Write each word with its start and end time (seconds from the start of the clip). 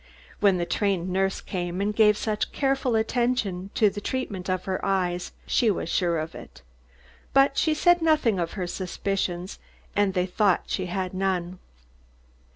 When 0.39 0.57
the 0.57 0.65
trained 0.65 1.09
nurse 1.09 1.41
came 1.41 1.79
and 1.79 1.95
gave 1.95 2.17
such 2.17 2.51
careful 2.51 2.95
attention 2.95 3.69
to 3.75 3.87
the 3.91 4.01
treatment 4.01 4.49
of 4.49 4.65
her 4.65 4.83
eyes, 4.83 5.31
she 5.45 5.69
was 5.69 5.89
sure 5.89 6.17
of 6.17 6.33
it. 6.33 6.63
But 7.33 7.55
she 7.55 7.75
said 7.75 8.01
nothing 8.01 8.39
of 8.39 8.53
her 8.53 8.65
suspicions, 8.65 9.59
and 9.95 10.15
they 10.15 10.25
thought 10.25 10.63
she 10.65 10.87
had 10.87 11.13
none. 11.13 11.59